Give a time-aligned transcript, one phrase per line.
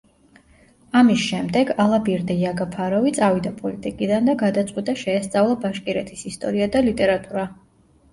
[0.99, 7.45] ამის შემდეგ, ალაბირდე იაგაფაროვი წავიდა პოლიტიკიდან და გადაწყვიტა შეესწავლა ბაშკირეთის ისტორია და ლიტერატურა.